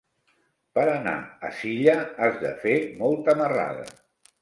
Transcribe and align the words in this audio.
Per 0.77 0.85
anar 0.93 1.13
a 1.49 1.53
Silla 1.61 1.97
has 2.25 2.43
de 2.47 2.57
fer 2.67 2.77
molta 3.05 3.41
marrada. 3.45 3.91